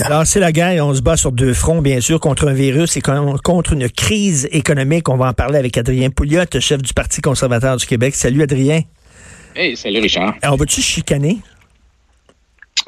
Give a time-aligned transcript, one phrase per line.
[0.00, 0.86] Alors, c'est la guerre.
[0.86, 4.48] On se bat sur deux fronts, bien sûr, contre un virus et contre une crise
[4.50, 5.08] économique.
[5.10, 8.14] On va en parler avec Adrien Pouliot, chef du Parti conservateur du Québec.
[8.14, 8.80] Salut, Adrien.
[9.54, 10.34] Hey, salut, Richard.
[10.40, 11.38] Alors, vas-tu chicaner?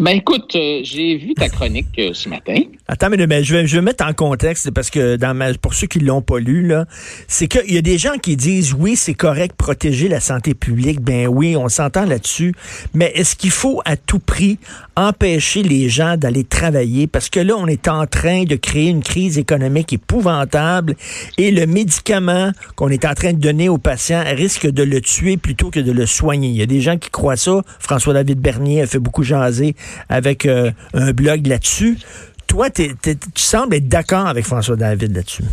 [0.00, 2.56] Ben écoute, euh, j'ai vu ta chronique euh, ce matin.
[2.88, 5.86] Attends, mais, je, vais, je vais mettre en contexte parce que dans ma, pour ceux
[5.86, 6.86] qui l'ont pas lu là,
[7.28, 11.00] c'est qu'il y a des gens qui disent oui c'est correct protéger la santé publique.
[11.00, 12.54] Ben oui, on s'entend là-dessus.
[12.92, 14.58] Mais est-ce qu'il faut à tout prix
[14.96, 19.02] empêcher les gens d'aller travailler parce que là on est en train de créer une
[19.02, 20.96] crise économique épouvantable
[21.38, 25.36] et le médicament qu'on est en train de donner aux patients risque de le tuer
[25.36, 26.48] plutôt que de le soigner.
[26.48, 27.62] Il y a des gens qui croient ça.
[27.78, 29.74] François David Bernier a fait beaucoup jaser
[30.08, 31.98] avec euh, un blog là-dessus.
[32.46, 32.90] Toi, tu
[33.34, 35.44] sembles être d'accord avec François David là-dessus.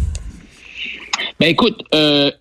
[1.39, 2.31] Ben écoute, euh,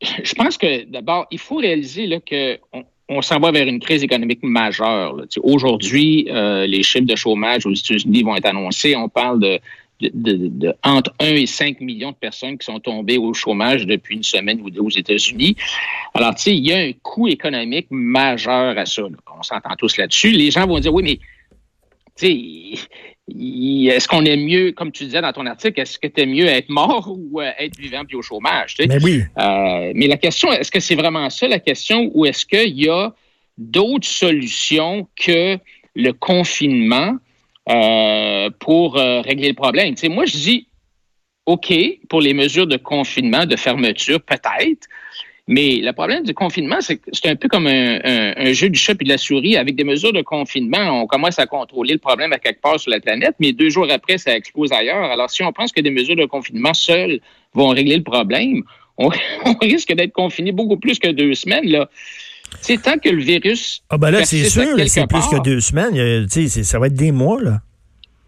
[0.00, 2.84] je pense que d'abord, il faut réaliser là, que on,
[3.22, 5.16] s'en va vers une crise économique majeure.
[5.42, 8.94] Aujourd'hui, euh, les chiffres de chômage aux États-Unis vont être annoncés.
[8.96, 9.60] On parle de,
[10.00, 14.22] de, entre 1 et 5 millions de personnes qui sont tombées au chômage depuis une
[14.22, 15.56] semaine ou deux aux États-Unis.
[16.14, 19.02] Alors, tu sais, il y a un coût économique majeur à ça.
[19.38, 20.30] On s'entend tous là-dessus.
[20.30, 21.18] Les gens vont dire, oui, mais
[22.22, 26.46] est-ce qu'on est mieux, comme tu disais dans ton article, est-ce que tu es mieux
[26.46, 28.76] être mort ou euh, être vivant puis au chômage?
[28.78, 29.22] Mais oui.
[29.38, 32.88] Euh, mais la question, est-ce que c'est vraiment ça la question ou est-ce qu'il y
[32.88, 33.12] a
[33.56, 35.58] d'autres solutions que
[35.94, 37.16] le confinement
[37.68, 39.94] euh, pour régler le problème?
[40.10, 40.68] moi, je dis
[41.46, 41.72] OK
[42.08, 44.86] pour les mesures de confinement, de fermeture, peut-être.
[45.50, 48.92] Mais le problème du confinement, c'est que c'est un peu comme un, jeu du chat
[48.92, 49.56] et de la souris.
[49.56, 52.90] Avec des mesures de confinement, on commence à contrôler le problème à quelque part sur
[52.90, 55.10] la planète, mais deux jours après, ça explose ailleurs.
[55.10, 57.20] Alors, si on pense que des mesures de confinement seules
[57.54, 58.62] vont régler le problème,
[58.98, 59.08] on,
[59.62, 61.66] risque d'être confiné beaucoup plus que deux semaines.
[61.66, 61.88] Là.
[62.60, 63.82] C'est tant que le virus.
[63.88, 66.28] Ah, ben là, c'est sûr, c'est plus que deux semaines.
[66.28, 67.60] ça va être des mois, là.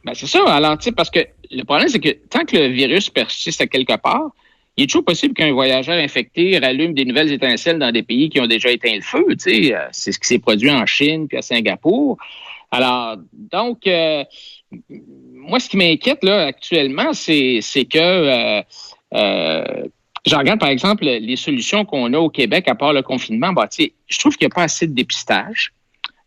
[0.04, 0.42] Ben, c'est ça.
[0.46, 1.20] Alors, tu sais, parce que
[1.50, 4.30] le problème, c'est que tant que le virus persiste à quelque part,
[4.80, 8.40] il est toujours possible qu'un voyageur infecté rallume des nouvelles étincelles dans des pays qui
[8.40, 9.26] ont déjà éteint le feu.
[9.28, 12.16] Euh, c'est ce qui s'est produit en Chine puis à Singapour.
[12.70, 14.24] Alors, donc, euh,
[15.34, 17.60] moi, ce qui m'inquiète là actuellement, c'est
[17.90, 18.62] que euh,
[19.12, 19.84] euh,
[20.26, 23.52] je regarde, par exemple, les solutions qu'on a au Québec à part le confinement.
[23.52, 25.74] Bah, je trouve qu'il n'y a pas assez de dépistage.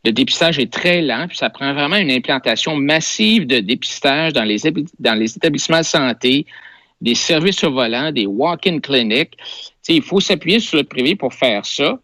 [0.05, 4.43] Le dépistage est très lent, puis ça prend vraiment une implantation massive de dépistage dans
[4.43, 6.45] les établissements de santé,
[7.03, 9.33] des services au volant, des walk-in clinics.
[9.87, 11.99] il faut s'appuyer sur le privé pour faire ça.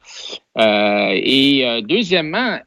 [0.57, 2.59] Euh, et euh, deuxièmement,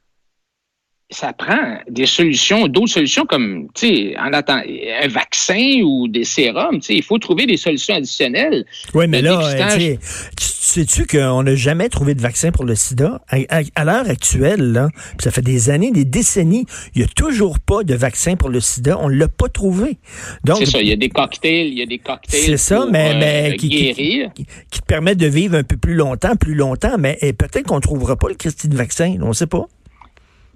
[1.11, 6.25] ça prend des solutions, d'autres solutions comme, tu sais, en attendant un vaccin ou des
[6.25, 8.65] sérums, tu sais, il faut trouver des solutions additionnelles.
[8.95, 9.39] Oui, mais là,
[9.77, 9.99] tu
[10.73, 13.21] sais-tu qu'on n'a jamais trouvé de vaccin pour le sida?
[13.29, 14.89] À, l'heure actuelle, là,
[15.19, 18.61] ça fait des années, des décennies, il n'y a toujours pas de vaccin pour le
[18.61, 18.99] sida.
[19.01, 19.99] On ne l'a pas trouvé.
[20.57, 23.15] C'est ça, il y a des cocktails, il y a des cocktails C'est ça, mais,
[23.19, 24.31] mais euh, qui, guérir.
[24.35, 27.81] Qui, te permettent de vivre un peu plus longtemps, plus longtemps, mais peut-être qu'on ne
[27.81, 29.67] trouvera pas le Christy de vaccin, on ne sait pas.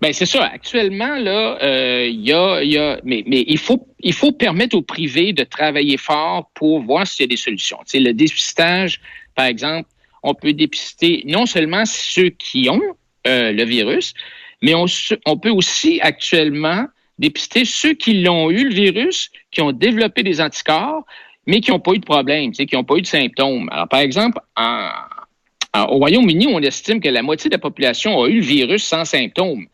[0.01, 0.45] Ben c'est ça.
[0.45, 4.77] Actuellement là, euh, il y, a, y a, mais, mais il faut il faut permettre
[4.77, 7.79] au privé de travailler fort pour voir s'il y a des solutions.
[7.95, 9.01] Le dépistage,
[9.35, 9.89] par exemple,
[10.23, 12.83] on peut dépister non seulement ceux qui ont
[13.27, 14.15] euh, le virus,
[14.63, 16.87] mais on, peut aussi actuellement
[17.19, 21.05] dépister ceux qui l'ont eu le virus, qui ont développé des anticorps,
[21.47, 23.69] mais qui n'ont pas eu de problème, qui n'ont pas eu de symptômes.
[23.71, 28.37] Alors par exemple, au Royaume-Uni, on estime que la moitié de la population a eu
[28.37, 29.67] le virus sans symptômes.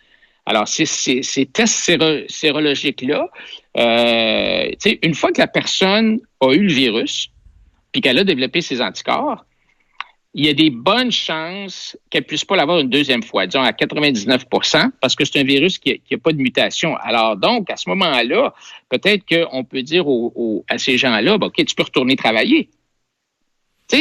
[0.44, 1.92] Alors, ces, ces, tests
[2.28, 3.28] sérologiques-là,
[3.76, 4.70] euh,
[5.02, 7.30] une fois que la personne a eu le virus,
[7.92, 9.44] puis qu'elle a développé ses anticorps,
[10.34, 13.72] il y a des bonnes chances qu'elle puisse pas l'avoir une deuxième fois, disons à
[13.72, 16.96] 99% parce que c'est un virus qui n'a pas de mutation.
[16.96, 18.54] Alors donc, à ce moment-là,
[18.88, 20.06] peut-être qu'on peut dire
[20.68, 22.70] à ces gens-là, OK, tu peux retourner travailler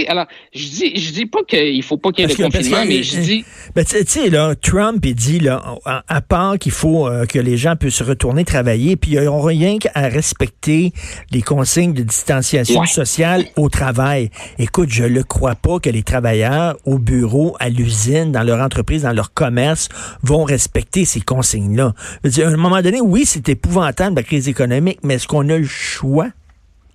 [0.08, 3.04] alors, je dis, je dis pas qu'il faut pas qu'il y ait de confinement, mais
[3.04, 3.46] je dis.
[3.76, 7.58] Ben, tu sais, là, Trump, il dit, là, à, part qu'il faut euh, que les
[7.58, 10.94] gens puissent retourner travailler, puis ils n'ont rien qu'à respecter
[11.32, 14.30] les consignes de distanciation sociale au travail.
[14.60, 19.04] Écoute, je le crois pas que les travailleurs au bureau, à l'usine, dans leur entreprise,
[19.04, 19.90] dans leur commerce,
[20.24, 21.94] vont respecter ces consignes-là.
[22.24, 25.66] À un moment donné, oui, c'est épouvantable, la crise économique, mais est-ce qu'on a le
[25.66, 26.30] choix?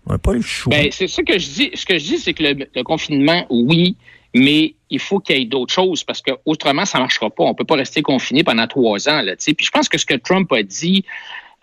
[0.07, 0.71] On n'a pas le choix.
[0.71, 1.71] Ben, c'est ça que je dis.
[1.75, 3.97] Ce que je dis, c'est que le, confinement, oui,
[4.35, 7.45] mais il faut qu'il y ait d'autres choses parce que autrement, ça ne marchera pas.
[7.45, 9.23] On ne peut pas rester confiné pendant trois ans.
[9.23, 11.05] Là, Puis je pense que ce que Trump a dit,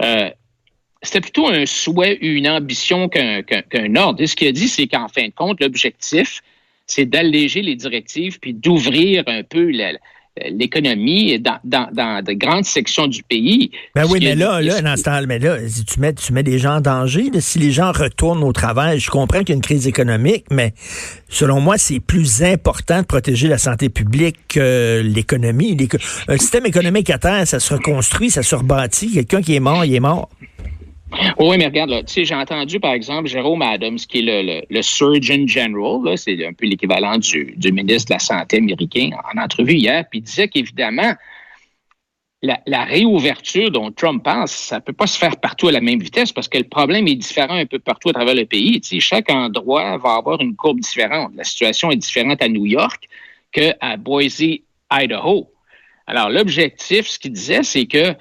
[0.02, 0.30] euh,
[1.02, 4.22] c'était plutôt un souhait, une ambition qu'un ordre.
[4.22, 6.42] Et ce qu'il a dit, c'est qu'en fin de compte, l'objectif,
[6.86, 9.94] c'est d'alléger les directives puis d'ouvrir un peu la,
[10.50, 13.72] l'économie dans, dans, dans, de grandes sections du pays.
[13.96, 15.58] Ben oui, mais là, là, dans ce temps, mais là,
[15.88, 17.30] tu mets, tu mets des gens en danger.
[17.40, 20.74] si les gens retournent au travail, je comprends qu'il y a une crise économique, mais
[21.30, 25.78] selon moi, c'est plus important de protéger la santé publique que l'économie.
[26.28, 29.14] Un système économique à terre, ça se reconstruit, ça se rebâtit.
[29.14, 30.30] Quelqu'un qui est mort, il est mort.
[31.40, 34.62] Oui, mais regarde, là, tu sais, j'ai entendu, par exemple, Jérôme Adams, qui est le,
[34.70, 39.42] le, Surgeon General, c'est un peu l'équivalent du, du, ministre de la Santé américain, en
[39.42, 41.14] entrevue hier, puis il disait qu'évidemment,
[42.44, 46.00] la, réouverture dont Trump pense, ça ne peut pas se faire partout à la même
[46.00, 48.82] vitesse parce que le problème est différent un peu partout à travers le pays.
[49.00, 51.32] Chaque endroit va avoir une courbe différente.
[51.36, 53.08] La situation est différente à New York
[53.52, 54.44] qu'à Boise,
[54.92, 55.50] Idaho.
[56.06, 58.14] Alors, l'objectif, ce qu'il disait, c'est que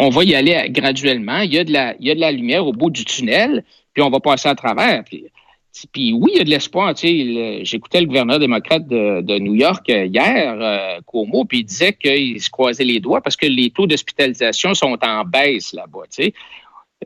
[0.00, 1.40] on va y aller graduellement.
[1.40, 1.72] Il y, a de
[2.20, 5.04] la, lumière au bout du tunnel, puis on va passer à travers.
[5.04, 6.94] Puis, oui, il y a de l'espoir.
[6.96, 12.40] J'écoutais le gouverneur démocrate de, New York euh, hier, euh, Cuomo, puis il disait qu'il
[12.40, 16.04] se croisait les doigts parce que les taux d'hospitalisation sont en baisse là-bas.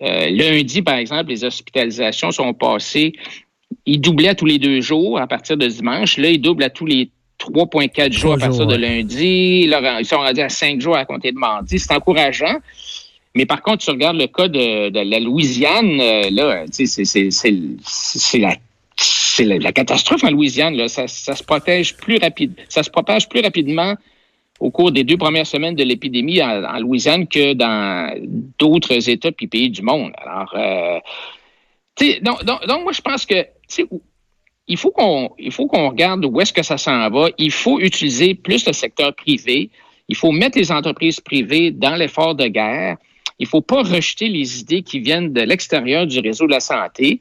[0.02, 3.12] Euh, lundi, par exemple, les hospitalisations sont passées,
[3.86, 6.16] ils doublaient tous les deux jours à partir de dimanche.
[6.16, 7.10] Là, ils doublent à tous les
[7.52, 9.66] 3,4 jours à partir de lundi.
[9.66, 11.78] Là, ils sont rendus à 5 jours à compter de mardi.
[11.78, 12.58] C'est encourageant.
[13.34, 18.54] Mais par contre, tu regardes le cas de, la Louisiane, euh, là, c'est la
[18.96, 20.76] c'est la, catastrophe en Louisiane.
[20.76, 20.88] Là.
[20.88, 23.94] Ça, se protège plus rapide, ça se propage plus rapidement
[24.60, 28.14] au cours des deux premières semaines de l'épidémie en, Louisiane que dans
[28.58, 30.12] d'autres États et pays du monde.
[30.16, 31.00] Alors, euh,
[32.22, 33.46] donc, donc, donc, moi, je pense que
[34.66, 37.28] il faut qu'on il faut qu'on regarde où est-ce que ça s'en va.
[37.38, 39.70] Il faut utiliser plus le secteur privé.
[40.08, 42.96] Il faut mettre les entreprises privées dans l'effort de guerre.
[43.38, 47.20] Il faut pas rejeter les idées qui viennent de l'extérieur du réseau de la santé.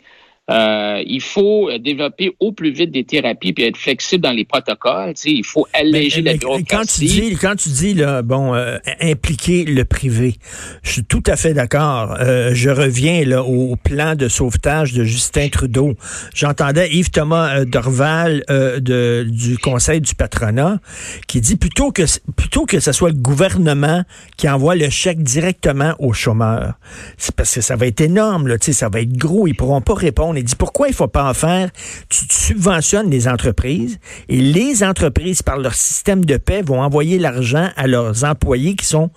[0.51, 5.13] Euh, il faut développer au plus vite des thérapies puis être flexible dans les protocoles.
[5.13, 6.65] Tu il faut alléger la bureaucratie.
[6.67, 10.35] Quand tu dis, quand tu dis là, bon, euh, impliquer le privé,
[10.83, 12.17] je suis tout à fait d'accord.
[12.19, 15.93] Euh, je reviens là au plan de sauvetage de Justin Trudeau.
[16.35, 20.79] J'entendais Yves Thomas Dorval de, du Conseil du patronat
[21.27, 22.03] qui dit plutôt que
[22.35, 24.03] plutôt que ce soit le gouvernement
[24.35, 26.73] qui envoie le chèque directement aux chômeurs,
[27.17, 29.55] c'est parce que ça va être énorme là, tu sais, ça va être gros, ils
[29.55, 31.69] pourront pas répondre on a dit pourquoi il ne faut pas en faire?
[32.09, 34.00] Tu, subventionnes les entreprises
[34.30, 38.85] et les entreprises, par leur système de paix, vont envoyer l'argent à leurs employés qui
[38.85, 39.09] sont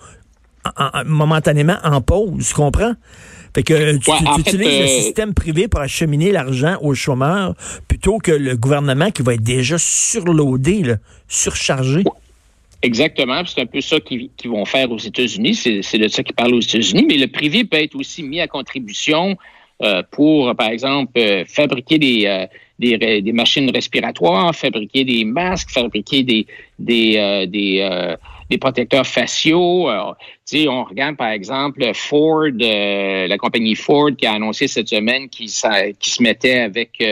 [1.05, 2.49] momentanément en pause.
[2.49, 2.93] Tu comprends?
[3.55, 7.55] Fait que tu, utilises le euh, système privé pour acheminer l'argent aux chômeurs
[7.87, 10.95] plutôt que le gouvernement qui va être déjà surloadé,
[11.27, 12.03] surchargé.
[12.83, 15.55] Exactement, c'est un peu ça qu'ils vont faire aux États-Unis.
[15.55, 18.47] C'est de ça qu'ils parlent aux États-Unis, mais le privé peut être aussi mis à
[18.47, 19.35] contribution
[19.83, 22.47] euh, pour, par exemple, euh, fabriquer des, euh,
[22.79, 26.47] des, des, machines respiratoires, fabriquer des masques, fabriquer des,
[26.79, 28.15] des, des,
[28.49, 29.89] des protecteurs faciaux.
[30.45, 35.49] sais, on regarde, par exemple, Ford, la compagnie Ford qui a annoncé cette semaine qu'il
[35.99, 37.03] qui se mettait avec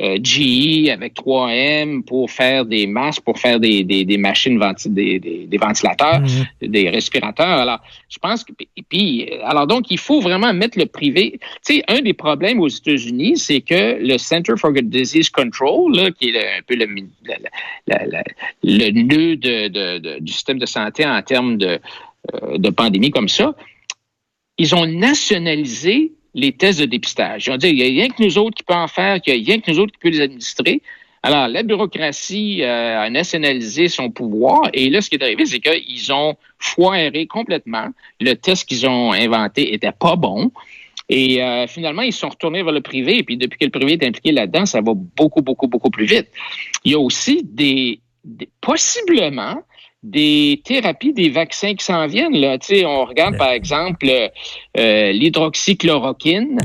[0.00, 5.18] euh, GE avec 3M pour faire des masques, pour faire des, des, des machines des,
[5.18, 6.68] des, ventilateurs, mhm.
[6.68, 7.46] des respirateurs.
[7.46, 8.52] Alors, je pense que
[8.88, 11.38] puis alors donc il faut vraiment mettre le privé.
[11.66, 16.10] Tu sais, un des problèmes aux États-Unis, c'est que le Center for Disease Control, là,
[16.10, 16.86] qui est un peu le,
[18.62, 21.78] le, nœud de, de, du système de santé en termes de,
[22.34, 23.54] euh, de pandémie comme ça,
[24.58, 27.46] ils ont nationalisé les tests de dépistage.
[27.46, 29.34] Ils ont dit, il n'y a rien que nous autres qui peut en faire, il
[29.34, 30.82] n'y a rien que nous autres qui peut les administrer.
[31.22, 35.60] Alors, la bureaucratie euh, a nationalisé son pouvoir et là, ce qui est arrivé, c'est
[35.60, 37.88] qu'ils ont foiré complètement.
[38.20, 40.50] Le test qu'ils ont inventé était pas bon.
[41.10, 43.18] Et euh, finalement, ils sont retournés vers le privé.
[43.18, 46.06] Et puis, depuis que le privé est impliqué là-dedans, ça va beaucoup, beaucoup, beaucoup plus
[46.06, 46.28] vite.
[46.84, 48.00] Il y a aussi des
[48.60, 49.62] possiblement
[50.02, 52.36] des thérapies, des vaccins qui s'en viennent.
[52.36, 52.58] Là.
[52.60, 54.06] sais, on regarde, par exemple,
[54.76, 56.58] euh, l'hydroxychloroquine,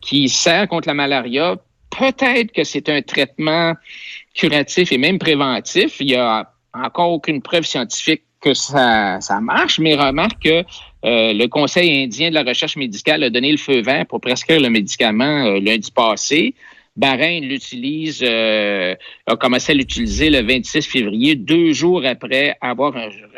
[0.00, 1.56] qui sert contre la malaria,
[1.90, 3.74] peut-être que c'est un traitement
[4.34, 6.00] curatif et même préventif.
[6.00, 10.64] Il y a encore aucune preuve scientifique que ça, ça marche, mais remarque que
[11.04, 14.60] euh, le Conseil indien de la recherche médicale a donné le feu vert pour prescrire
[14.60, 16.54] le médicament euh, lundi passé.
[16.98, 18.94] Bahreïn l'utilise, euh,
[19.26, 22.92] a commencé à l'utiliser le 26 février, deux jours après avoir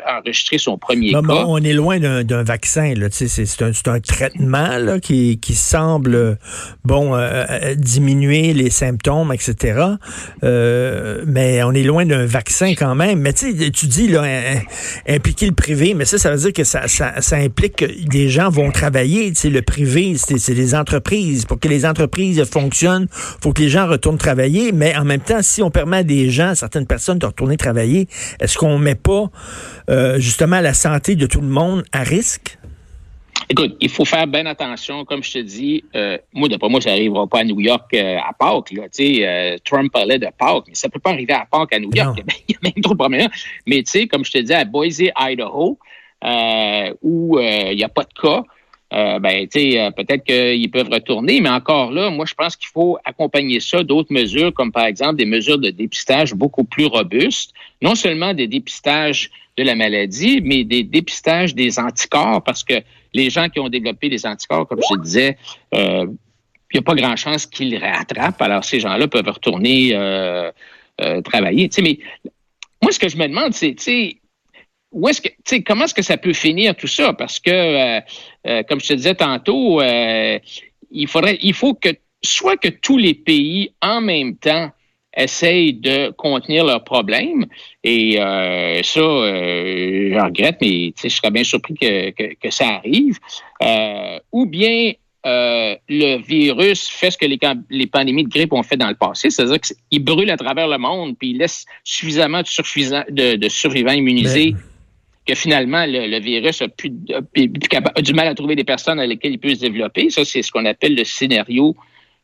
[0.07, 1.21] enregistré son premier cas.
[1.47, 2.93] on est loin d'un vaccin.
[3.11, 6.39] C'est un, un, traitement là, qui, qui semble
[6.83, 9.79] bon euh, euh, diminuer les symptômes, etc.
[10.43, 13.19] Euh, mais on est loin d'un vaccin quand même.
[13.19, 14.23] Mais tu dis là,
[15.07, 18.29] impliquer le privé, mais ça, ça veut dire que ça, ça, ça implique que des
[18.29, 19.31] gens vont travailler.
[19.43, 21.45] Le privé, c'est les entreprises.
[21.45, 25.41] Pour que les entreprises fonctionnent, faut que les gens retournent travailler, mais en même temps,
[25.41, 28.07] si on permet à des gens, certaines personnes, de retourner travailler,
[28.39, 29.29] est-ce qu'on met pas
[29.89, 32.57] euh, justement la santé de tout le monde à risque?
[33.51, 35.83] Écoute, il faut faire bien attention, comme je te dis.
[35.93, 38.71] Euh, moi, d'après moi, ça n'arrivera pas à New York euh, à Pâques.
[38.71, 41.79] Là, euh, Trump parlait de Pâques, mais ça ne peut pas arriver à Pâques à
[41.79, 42.17] New York.
[42.47, 43.29] Il y, a même trop de problèmes.
[43.65, 45.77] Mais tu sais, comme je te dis, à Boise, Idaho,
[47.01, 48.43] où il n'y a pas de cas,
[48.93, 52.97] euh, ben, euh, peut-être qu'ils peuvent retourner, mais encore là, moi, je pense qu'il faut
[53.05, 57.95] accompagner ça d'autres mesures, comme par exemple des mesures de dépistage beaucoup plus robustes, non
[57.95, 62.75] seulement des dépistages de la maladie, mais des dépistages des anticorps, parce que
[63.13, 65.37] les gens qui ont développé des anticorps, comme je disais,
[65.73, 66.05] euh,
[66.73, 68.41] il n'y a pas grand chance qu'ils rattrapent.
[68.41, 70.51] Alors, ces gens-là peuvent retourner euh,
[71.21, 71.67] travailler.
[71.67, 71.99] Tu sais, mais
[72.81, 73.75] moi, ce que je me demande, c'est,
[74.91, 75.29] où est-ce que,
[75.65, 77.13] comment est-ce que ça peut finir tout ça?
[77.13, 78.01] Parce que, euh,
[78.47, 80.37] euh, comme je te disais tantôt, euh,
[80.91, 81.89] il faudrait, il faut que
[82.21, 84.69] soit que tous les pays en même temps
[85.15, 87.45] essayent de contenir leurs problèmes,
[87.83, 93.17] et ça, je regrette, mais je serais bien surpris que, que, ça arrive,
[94.31, 94.93] ou bien
[95.25, 99.29] le virus fait ce que les, les, pandémies de grippe ont fait dans le passé,
[99.29, 104.51] c'est-à-dire qu'il brûle à travers le monde, puis il laisse suffisamment de, de, survivants immunisés.
[104.51, 104.70] Ben,
[105.25, 109.39] que finalement le, virus a, plus, du mal à trouver des personnes à lesquelles il
[109.39, 110.09] peut se développer.
[110.09, 111.75] Ça, c'est ce qu'on appelle le scénario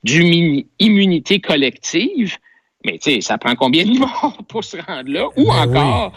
[0.03, 2.37] d'immunité collective.
[2.85, 5.27] Mais tu sais, ça prend combien de morts pour se rendre là?
[5.35, 6.13] Ou ben encore,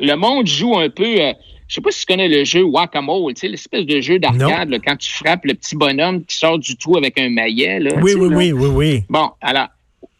[0.00, 1.16] le monde joue un peu.
[1.16, 1.32] Je euh,
[1.66, 4.74] je sais pas si tu connais le jeu Whack-A-Mole, tu sais, l'espèce de jeu d'arcade,
[4.82, 7.78] quand tu frappes le petit bonhomme qui sort du trou avec un maillet.
[7.78, 9.02] Là, oui, oui, oui, oui, oui.
[9.10, 9.68] Bon, alors,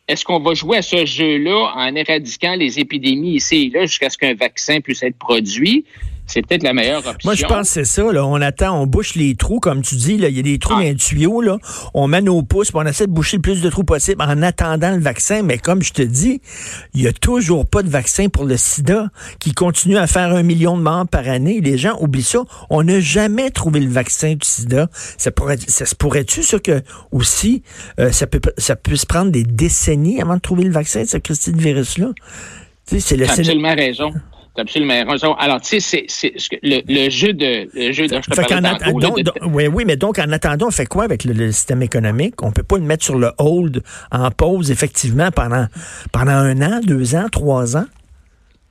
[0.09, 4.09] est-ce qu'on va jouer à ce jeu-là en éradiquant les épidémies ici et là jusqu'à
[4.09, 5.85] ce qu'un vaccin puisse être produit?
[6.28, 7.16] C'est peut-être la meilleure option.
[7.25, 8.12] Moi, je pense que c'est ça.
[8.12, 8.25] Là.
[8.26, 10.18] On attend, on bouche les trous, comme tu dis.
[10.18, 10.28] Là.
[10.28, 10.80] Il y a des trous ah.
[10.80, 11.40] dans les tuyaux.
[11.40, 11.56] Là.
[11.94, 14.94] On met nos pouces, on essaie de boucher le plus de trous possible en attendant
[14.94, 15.42] le vaccin.
[15.42, 16.42] Mais comme je te dis,
[16.92, 19.08] il n'y a toujours pas de vaccin pour le sida
[19.40, 21.61] qui continue à faire un million de morts par année.
[21.62, 22.40] Les gens oublient ça.
[22.68, 24.88] On n'a jamais trouvé le vaccin du sida.
[25.16, 27.62] Ça, pourrait, ça se pourrait-tu, ça, que aussi,
[27.99, 31.16] euh, ça, peut, ça puisse prendre des décennies avant de trouver le vaccin de ce
[31.16, 32.11] Christine virus-là?
[32.85, 34.12] C'est le absolument raison
[34.59, 35.35] absolument raison.
[35.35, 39.97] Alors, tu sais, c'est le, le, jeu de le jeu de, je oui, oui, mais
[39.97, 42.43] donc en attendant, on fait quoi avec le, système économique?
[42.43, 45.67] On peut pas le mettre sur le hold en pause, effectivement, pendant
[46.12, 47.87] pendant un an, deux ans, trois ans?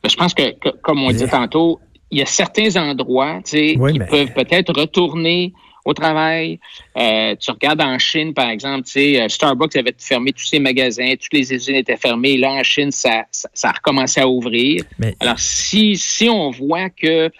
[0.04, 1.80] Ben, je pense que, comme on dit tantôt,
[2.12, 5.54] il y a certains endroits tu sais, qui peuvent peut-être retourner
[5.88, 6.60] au travail.
[6.98, 10.60] Euh, tu regardes en Chine, par exemple, tu sais, euh, Starbucks avait fermé tous ses
[10.60, 12.38] magasins, toutes les usines étaient fermées.
[12.38, 14.84] Là, en Chine, ça, ça, a recommencé à ouvrir.
[15.22, 17.32] Alors, si, si on voit que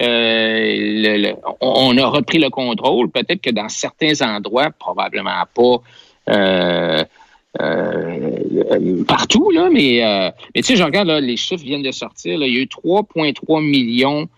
[0.00, 1.32] euh,
[1.62, 5.80] on a repris le contrôle, peut-être que dans certains endroits, probablement pas
[6.28, 7.04] euh,
[9.08, 10.02] partout, là, mais,
[10.54, 12.38] mais tu sais, je regarde, là, les chiffres viennent de sortir.
[12.38, 14.28] Là, il y a eu 3,3 millions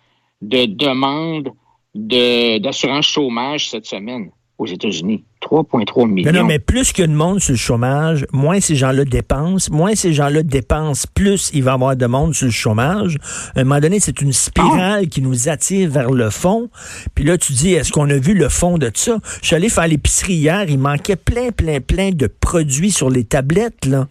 [0.40, 1.50] de demandes
[1.96, 5.24] d'assurance chômage cette semaine aux États-Unis.
[5.42, 6.32] 3,3 millions.
[6.32, 9.04] Non, non, mais plus qu'il y a de monde sur le chômage, moins ces gens-là
[9.04, 9.70] dépensent.
[9.70, 13.18] Moins ces gens-là dépensent, plus il va y avoir de monde sur le chômage.
[13.54, 16.68] À un moment donné, c'est une spirale qui nous attire vers le fond.
[17.14, 19.18] Puis là, tu dis, est-ce qu'on a vu le fond de ça?
[19.42, 23.24] Je suis allé faire l'épicerie hier, il manquait plein, plein, plein de produits sur les
[23.24, 24.08] tablettes, là.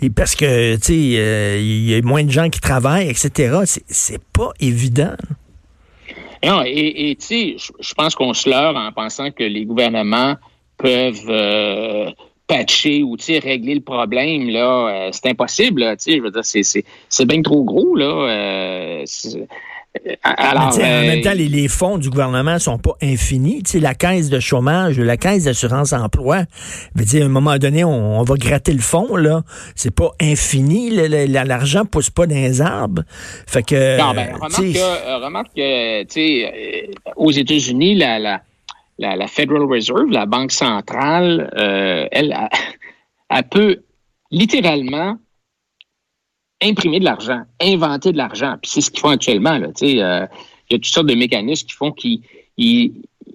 [0.00, 3.80] Et parce que, tu sais, euh, il y a moins de gens qui travaillent, etc.
[3.88, 5.16] C'est pas évident.
[6.46, 10.36] Non, et tu sais, je pense qu'on se leurre en pensant que les gouvernements
[10.76, 12.10] peuvent euh,
[12.46, 14.48] patcher ou régler le problème.
[14.48, 15.80] là, euh, c'est impossible.
[15.80, 17.96] Là, je veux dire, c'est bien trop gros.
[17.96, 19.04] Là, euh,
[20.22, 23.62] alors, en même temps, les, fonds du gouvernement sont pas infinis.
[23.66, 26.44] sais, la caisse de chômage, la caisse d'assurance emploi,
[26.94, 29.42] veut dire, à un moment donné, on, va gratter le fond, là.
[29.74, 30.90] C'est pas infini.
[30.90, 33.02] L'argent pousse pas dans les arbres.
[33.46, 33.98] Fait que.
[33.98, 34.34] Non, ben,
[35.22, 38.40] remarque que, tu sais, aux États-Unis, la, la,
[38.98, 42.36] la, Federal Reserve, la Banque centrale, euh, elle,
[43.30, 43.82] elle peut
[44.30, 45.18] littéralement
[46.62, 48.56] imprimer de l'argent, inventer de l'argent.
[48.60, 49.58] Puis c'est ce qu'ils font actuellement.
[49.58, 50.26] Là, euh, il y a
[50.70, 52.20] toutes sortes de mécanismes qui font qu'ils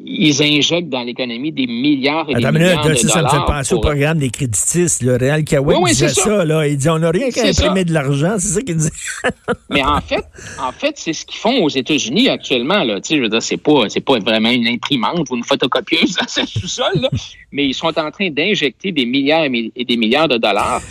[0.03, 2.97] ils injectent dans l'économie des milliards et des milliards de dollars.
[2.97, 5.03] Ça me fait penser au programme des créditistes.
[5.03, 6.23] Le Réal Kawek oui, oui, disait ça.
[6.23, 6.45] ça.
[6.45, 6.67] là.
[6.67, 8.35] Il dit on n'a rien qu'à imprimer de l'argent.
[8.39, 8.89] C'est ça qu'il dit.
[9.69, 10.25] Mais en fait,
[10.59, 12.83] en fait, c'est ce qu'ils font aux États-Unis actuellement.
[12.83, 12.99] Là.
[13.07, 16.45] Je veux dire, c'est pas, c'est pas vraiment une imprimante ou une photocopieuse dans ce
[16.45, 17.07] sous-sol,
[17.51, 20.81] mais ils sont en train d'injecter des milliards et des milliards de dollars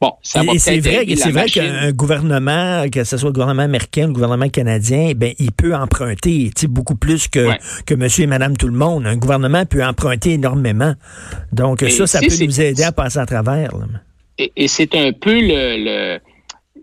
[0.00, 3.62] Bon, ça va Et c'est vrai, c'est vrai qu'un gouvernement, que ce soit le gouvernement
[3.64, 7.58] américain ou le gouvernement canadien, ben il peut emprunter, beaucoup plus que Ouais.
[7.84, 9.06] que Monsieur et Madame tout le monde.
[9.06, 10.94] Un gouvernement peut emprunter énormément.
[11.52, 13.76] Donc Et ça, ça peut nous aider à passer à travers.
[13.76, 13.86] là.
[14.38, 16.18] Et, et c'est un peu le,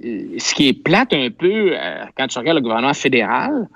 [0.03, 3.67] le- ce qui est plate un peu euh, quand tu regardes le gouvernement fédéral,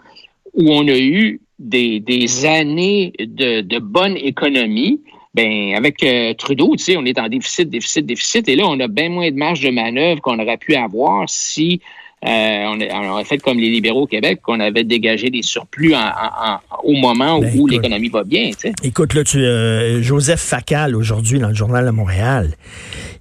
[0.54, 5.00] où on a eu des, des années de, de bonne économie.
[5.36, 8.80] Ben, avec euh, Trudeau, tu sais, on est en déficit, déficit, déficit, et là, on
[8.80, 11.82] a bien moins de marge de manœuvre qu'on aurait pu avoir si
[12.26, 12.28] euh,
[12.68, 16.00] on, a- on fait comme les libéraux au Québec, qu'on avait dégagé des surplus en-
[16.00, 18.74] en- en- au moment Ben, où l'économie va bien, tu sais.
[18.84, 22.56] Écoute, là, tu, euh, Joseph Facal, aujourd'hui, dans le Journal de Montréal,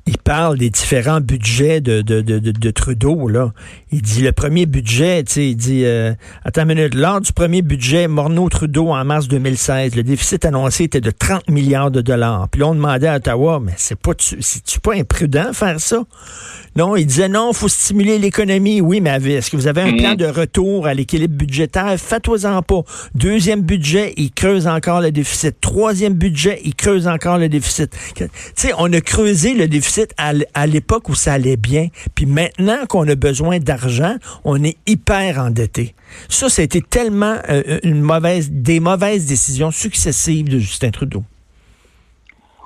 [0.08, 3.52] il parle des différents budgets de, de, de, de- de Trudeau, là.
[3.92, 6.12] Il dit le premier budget, tu sais, il dit, euh,
[6.44, 11.00] attends une minute, lors du premier budget Morneau-Trudeau en mars 2016, le déficit annoncé était
[11.00, 12.48] de 30 milliards de dollars.
[12.50, 16.02] Puis là, on demandait à Ottawa, mais c'est pas, c'est-tu pas imprudent faire ça?
[16.76, 18.80] Non, il disait non, faut stimuler l'économie.
[18.80, 19.96] Oui, mais est-ce que vous avez un Mhm.
[19.96, 21.94] plan de retour à l'équilibre budgétaire?
[21.98, 22.82] Faites-en pas.
[23.14, 25.56] Deuxième budget, il creuse encore le déficit.
[25.60, 27.90] Troisième budget, il creuse encore le déficit.
[28.14, 31.88] Tu sais, on a creusé le déficit à, l'époque où ça allait bien.
[32.14, 35.94] Puis maintenant qu'on a besoin d'argent, on est hyper endetté.
[36.28, 41.22] Ça, été tellement euh, une mauvaise, des mauvaises décisions successives de Justin Trudeau.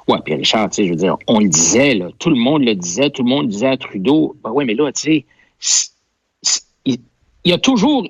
[0.09, 2.75] Ouais, puis Richard, tu sais, je veux dire, on le disait, tout le monde le
[2.75, 5.27] disait, tout le monde disait à Trudeau, ben oui, mais là, tu sais,
[6.85, 8.09] il y a toujours,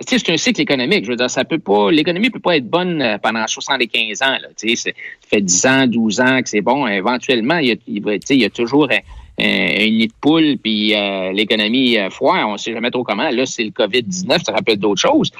[0.00, 1.04] c'est un cycle économique.
[1.04, 4.36] Je veux dire, ça peut pas, l'économie peut pas être bonne euh, pendant 75 ans,
[4.40, 4.90] là, ça
[5.28, 6.86] fait 10 ans, 12 ans que c'est bon.
[6.86, 8.96] Éventuellement, il y a, il y a toujours un,
[9.44, 13.28] un- une nid de poule, puis euh, l'économie euh, foire, on sait jamais trop comment.
[13.30, 15.30] Là, c'est le COVID-19, ça rappelle d'autres choses.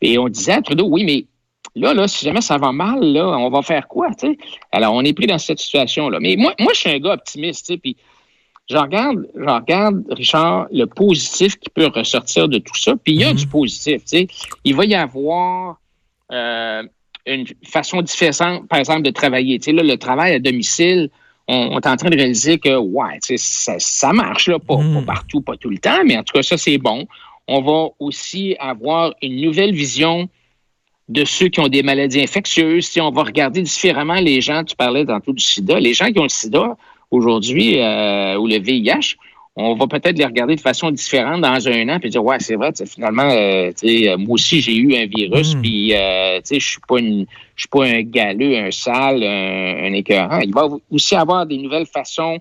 [0.00, 1.24] Et on disait Trudeau, oui, mais
[1.74, 4.08] Là, là, si jamais ça va mal, là, on va faire quoi?
[4.72, 6.18] Alors, on est pris dans cette situation-là.
[6.20, 7.96] Mais moi, moi, je suis un gars optimiste, puis
[8.72, 12.94] je regarde, je regarde, Richard, le positif qui peut ressortir de tout ça.
[13.02, 13.36] Puis il y a Mhm.
[13.36, 14.02] du positif.
[14.64, 15.76] Il va y avoir
[16.32, 16.82] euh,
[17.26, 19.58] une façon différente, par exemple, de travailler.
[19.66, 21.10] Là, le travail à domicile,
[21.46, 24.94] on, on est en train de réaliser que, ouais, ça, ça marche, là, pas, Mhm.
[24.94, 27.06] pas partout, pas tout le temps, mais en tout cas, ça, c'est bon.
[27.46, 30.28] On va aussi avoir une nouvelle vision
[31.08, 32.86] de ceux qui ont des maladies infectieuses.
[32.86, 36.18] Si on va regarder différemment les gens, tu parlais tantôt du sida, les gens qui
[36.18, 36.76] ont le sida
[37.12, 39.16] aujourd'hui euh, ou le VIH,
[39.54, 42.56] on va peut-être les regarder de façon différente dans un an puis dire ouais c'est
[42.56, 45.60] vrai finalement euh, euh, moi aussi j'ai eu un virus Mm.
[45.60, 49.92] puis euh, je suis pas une je suis pas un galeux un sale un, un
[49.92, 52.38] écœurant il va aussi avoir des nouvelles façons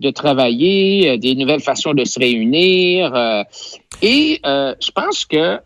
[0.00, 3.44] de travailler euh, des nouvelles façons de se réunir euh,
[4.02, 5.60] et euh, je pense que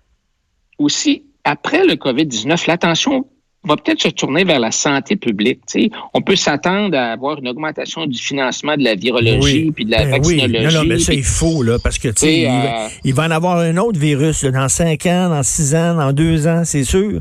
[0.79, 3.25] aussi après le COVID-19 l'attention
[3.65, 5.61] va peut-être se tourner vers la santé publique.
[5.71, 5.91] tu sais.
[6.15, 10.05] On peut s'attendre à avoir une augmentation du financement de la virologie puis de la
[10.05, 10.37] Ben oui.
[10.37, 10.75] vaccinologie.
[10.75, 13.31] Non, non, mais ça, il faut, là, parce que, il, va- euh, il va en
[13.31, 16.85] avoir un autre virus là, dans cinq ans, dans six ans, dans deux ans, c'est
[16.85, 17.21] sûr.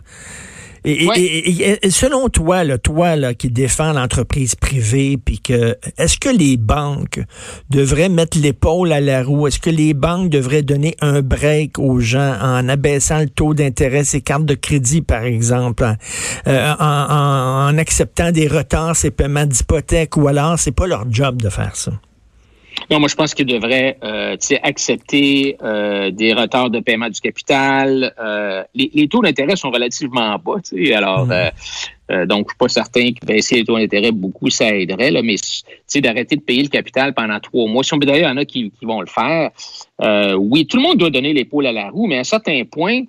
[0.90, 1.20] Et, et- Ouais.
[1.22, 6.18] et- et- et selon toi, là, toi là, qui défends l'entreprise privée, puis que est-ce
[6.18, 7.20] que les banques
[7.70, 9.48] devraient mettre l'épaule à la roue?
[9.48, 14.06] Est-ce que les banques devraient donner un break aux gens en abaissant le taux d'intérêt,
[14.06, 15.98] ces cartes de crédit, par exemple, hein,
[16.48, 21.06] euh, en, en- en acceptant des retards, ces paiements d'hypothèque, ou alors c'est pas leur
[21.12, 21.92] job de faire ça?
[22.90, 27.10] Non, moi, je pense qu'ils devraient euh, tu sais, accepter euh, des retards de paiement
[27.10, 28.14] du capital.
[28.20, 30.56] Euh, les, les taux d'intérêt sont relativement bas.
[30.64, 30.94] tu sais.
[30.94, 31.28] Alors,
[32.10, 35.12] euh, donc, je suis pas certain que baisser les taux d'intérêt beaucoup, ça aiderait.
[35.12, 37.84] Là, mais tu sais, d'arrêter de payer le capital pendant trois mois.
[37.84, 39.52] Si on d'ailleurs, il y en a qui, qui vont le faire.
[40.02, 42.64] Euh, oui, tout le monde doit donner l'épaule à la roue, mais à un certain
[42.64, 43.02] point,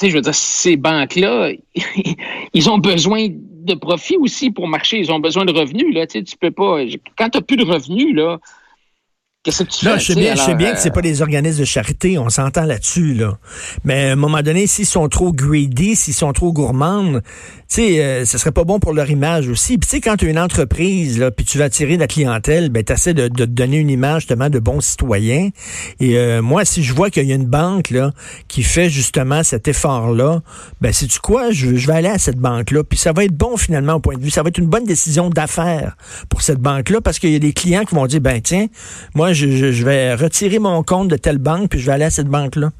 [0.00, 1.50] tu sais, je veux dire, ces banques-là,
[2.54, 4.98] ils ont besoin de profit aussi pour marcher.
[4.98, 5.94] Ils ont besoin de revenus.
[5.94, 6.06] Là.
[6.06, 6.78] Tu sais, tu peux pas.
[7.18, 8.38] Quand tu n'as plus de revenus, là,
[9.42, 10.00] qu'est-ce que tu Là, fais?
[10.00, 12.18] je sais bien, je sais Alors, bien que c'est euh, pas des organismes de charité,
[12.18, 13.38] on s'entend là-dessus, là.
[13.84, 16.52] Mais à un moment donné, s'ils sont trop greedy, s'ils sont trop
[17.70, 19.78] gourmandes, sais, euh, ce serait pas bon pour leur image aussi.
[19.78, 22.84] Puis tu sais, quand tu es une entreprise, puis tu vas attirer la clientèle, ben
[22.84, 25.50] tu essaies de, de, te donner une image justement de bon citoyen.
[26.00, 28.12] Et euh, moi, si je vois qu'il y a une banque là
[28.48, 30.40] qui fait justement cet effort-là,
[30.80, 32.84] ben c'est tu quoi, je, vais aller à cette banque-là.
[32.84, 34.30] Puis ça va être bon finalement au point de vue.
[34.30, 35.96] Ça va être une bonne décision d'affaires
[36.28, 38.66] pour cette banque-là parce qu'il y a des clients qui vont dire, ben tiens,
[39.14, 42.28] moi je vais retirer mon compte de telle banque puis je vais aller à cette
[42.28, 42.70] banque-là.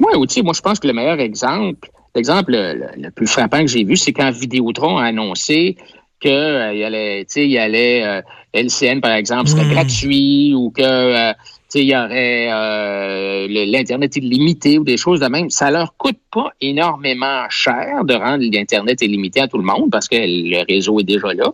[0.00, 3.84] Oui, aussi, moi je pense que le meilleur exemple L'exemple le, plus frappant que j'ai
[3.84, 5.76] vu, c'est quand Vidéotron a annoncé
[6.20, 9.70] qu'il euh, y allait, il y allait euh, LCN, par exemple, serait hmm.
[9.70, 11.32] gratuit ou que euh,
[11.76, 15.48] il y aurait l'Internet illimité ou des choses de même.
[15.48, 20.08] Ça leur coûte pas énormément cher de rendre l'Internet illimité à tout le monde parce
[20.08, 21.52] que le réseau est déjà là.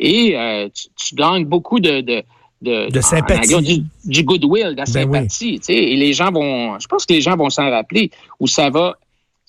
[0.00, 0.34] Et
[0.96, 2.24] tu, gagnes beaucoup de, de
[2.62, 3.84] de, sympathie.
[4.04, 5.60] Du, goodwill, de la ben sympathie.
[5.68, 8.96] Et les gens vont, je pense que les gens vont s'en rappeler où ça va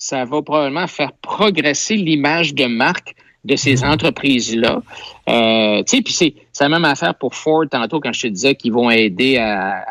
[0.02, 3.90] ça va probablement faire progresser l'image de marque de ces mhm.
[3.90, 4.82] entreprises-là.
[5.28, 8.56] Euh, tu sais, puis c'est, la même affaire pour Ford tantôt quand je te disais
[8.56, 9.84] qu'ils vont aider à,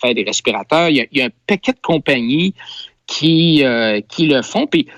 [0.00, 0.88] faire des respirateurs.
[0.88, 2.54] Il y, a, un paquet de compagnies
[3.08, 4.68] qui, euh, qui le font.
[4.68, 4.92] Puis, tu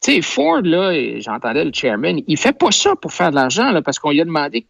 [0.00, 3.80] sais, Ford, là, j'entendais le chairman, il fait pas ça pour faire de l'argent, là,
[3.80, 4.66] parce qu'on lui a demandé,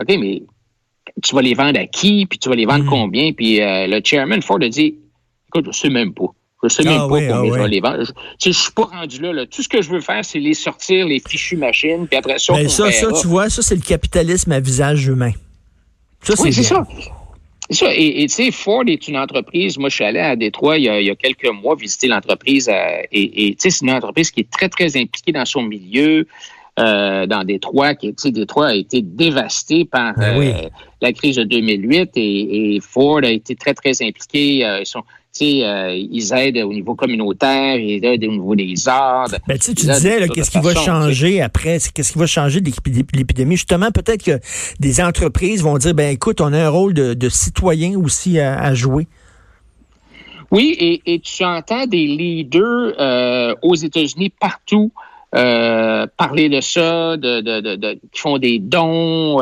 [0.00, 0.44] OK, mais
[1.24, 2.90] tu vas les vendre à qui, puis tu vas les vendre mhm.
[2.90, 3.32] combien?
[3.32, 4.96] Puis euh, le chairman Ford a dit,
[5.48, 6.32] écoute, je sais même pas.
[6.62, 8.04] Je sais même ah pas combien je vais les vendre.
[8.42, 11.06] Je, ne suis pas rendu là, Tout ce que je veux faire, c'est les sortir,
[11.06, 14.52] les fichues machines, puis après ça, ben, ça, ça, tu vois, ça, c'est le capitalisme
[14.52, 15.32] à visage humain.
[16.22, 16.86] Ça, oui, c'est ça.
[17.68, 19.76] Ça, et tu sais, Ford est une entreprise.
[19.76, 22.68] Moi, je suis allé à Détroit il y a, quelques mois visiter l'entreprise.
[22.68, 26.26] Euh, et tu sais, c'est une entreprise qui est très, très impliquée dans son milieu.
[26.78, 30.68] Euh, dans Détroit, qui, tu sais, Détroit a été dévasté par ben euh,
[31.00, 34.58] la crise de 2008 et, Ford a été très, très impliqué.
[34.58, 35.02] ils sont,
[35.42, 39.36] euh, ils aident au niveau communautaire, ils aident au niveau des ordres.
[39.46, 41.78] Ben, tu disais, qu'est-ce qui va changer après?
[41.94, 42.70] Qu'est-ce qui va changer de
[43.14, 43.56] l'épidémie?
[43.56, 44.40] Justement, peut-être que
[44.80, 49.06] des entreprises vont dire, ben écoute, on a un rôle de, citoyen aussi à, jouer.
[50.50, 54.92] Oui, et, tu entends des leaders euh, aux États-Unis partout
[55.34, 59.38] euh, parler de ça, de, qui font des dons,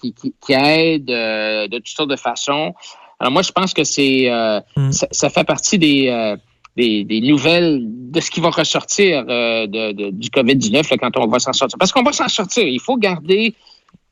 [0.00, 2.74] qui, qui, aident de toutes sortes de façons.
[3.20, 4.90] Alors moi, je pense que c'est euh, hmm.
[4.92, 6.36] ça, fait partie euh,
[6.76, 11.38] des, des, nouvelles de ce qui va ressortir euh, de, du COVID-19 quand on va
[11.38, 11.78] s'en sortir.
[11.78, 12.66] Parce qu'on va s'en sortir.
[12.66, 13.54] Il faut garder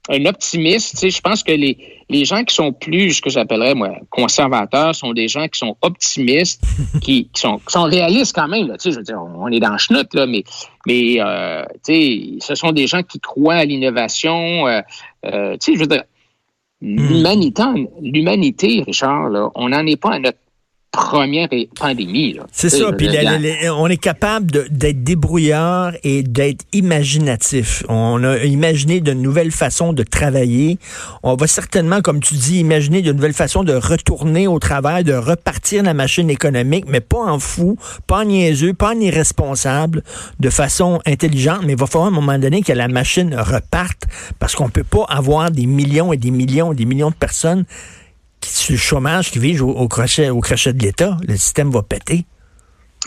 [0.08, 0.92] un optimiste.
[0.92, 3.90] Tu sais, je pense que les, les gens qui sont plus, ce que j'appellerais moi,
[4.10, 6.62] conservateurs, sont des gens qui sont optimistes,
[7.00, 8.68] qui, qui, sont, qui sont réalistes quand même.
[8.68, 10.44] Là, tu sais, je veux dire, on est dans le chenoute, là, mais,
[10.86, 11.18] mais
[11.84, 14.66] tu sais, ce sont des gens qui croient à l'innovation.
[15.24, 16.02] tu sais, je veux dire,
[16.84, 17.62] L'humanité,
[18.00, 20.38] l'humanité, Richard, là, on n'en est pas à notre
[20.92, 22.38] première pandémie.
[22.52, 22.92] C'est ça.
[22.92, 23.08] Puis
[23.70, 27.82] on est capable d'être débrouillard et d'être imaginatif.
[27.88, 30.78] On a imaginé de nouvelles façons de travailler.
[31.22, 35.14] On va certainement, comme tu dis, imaginer de nouvelles façons de retourner au travail, de
[35.14, 40.02] repartir la machine économique, mais pas en fou, pas en niaiseux, pas en irresponsable,
[40.40, 41.62] de façon intelligente.
[41.64, 44.04] Mais il va falloir à un moment donné que la machine reparte
[44.38, 47.64] parce qu'on peut pas avoir des millions et des millions et des millions de personnes
[48.42, 51.16] qui, le chômage qui vivent au, crochet, au crochet de l'État.
[51.26, 52.26] Le système va péter.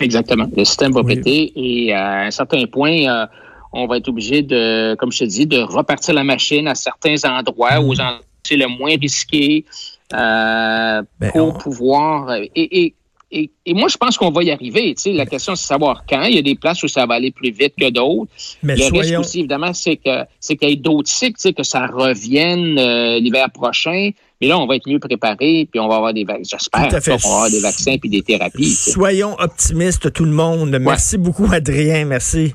[0.01, 0.47] Exactement.
[0.55, 3.27] Le système va péter et à un certain point, euh,
[3.71, 7.15] on va être obligé de, comme je te dis, de repartir la machine à certains
[7.23, 8.19] endroits où hmm.
[8.43, 9.65] c'est le moins risqué
[10.13, 12.35] euh, ben, pour pouvoir.
[12.35, 12.95] Et, et,
[13.35, 14.93] et, moi, je pense qu'on va y arriver.
[14.95, 16.23] Tu sais, la question, c'est de savoir quand.
[16.23, 18.31] Il y a des places où ça va aller plus vite que d'autres.
[18.63, 21.53] Mais le risque aussi, évidemment, c'est que c'est qu'il y ait d'autres cycles, tu sais,
[21.53, 24.11] que ça revienne euh, l'hiver prochain.
[24.41, 26.57] Mais là, on va être mieux préparé, puis on va avoir des vaccins.
[26.57, 28.69] J'espère qu'on va avoir des vaccins puis des thérapies.
[28.69, 30.77] Soyons optimistes, tout le monde.
[30.79, 32.05] Merci beaucoup, Adrien.
[32.05, 32.53] Merci.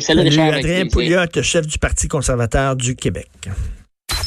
[0.00, 3.28] salut, Adrien Pouliot, chef du Parti conservateur du Québec.